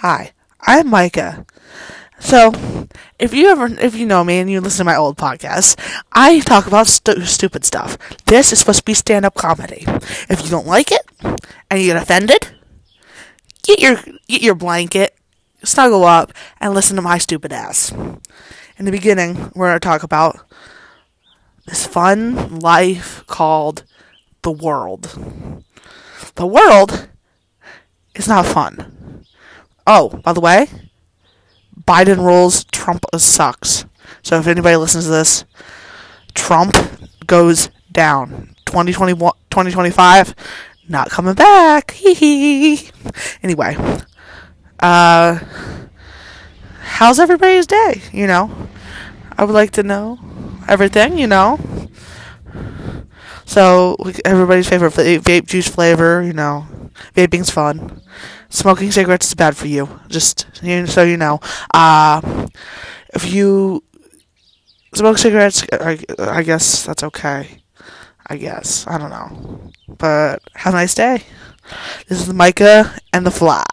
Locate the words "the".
18.86-18.92, 24.40-24.50, 26.36-26.46, 30.32-30.40, 73.26-73.30